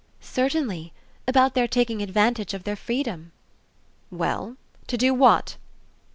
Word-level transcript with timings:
"Certainly; 0.19 0.93
about 1.27 1.53
their 1.53 1.67
taking 1.67 2.01
advantage 2.01 2.55
of 2.55 2.63
their 2.63 2.75
freedom." 2.75 3.33
"Well, 4.09 4.57
to 4.87 4.97
do 4.97 5.13
what?" 5.13 5.57